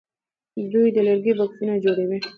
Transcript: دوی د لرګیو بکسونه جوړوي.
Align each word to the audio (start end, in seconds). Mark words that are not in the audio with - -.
دوی 0.73 0.87
د 0.95 0.97
لرګیو 1.07 1.37
بکسونه 1.39 1.73
جوړوي. 1.85 2.19